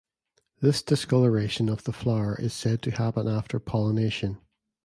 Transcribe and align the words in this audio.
This 0.61 0.81
discoloration 0.81 1.69
of 1.69 1.83
the 1.83 1.93
flower 1.93 2.33
is 2.35 2.53
said 2.53 2.81
to 2.81 2.89
happen 2.89 3.27
after 3.27 3.59
pollination. 3.59 4.39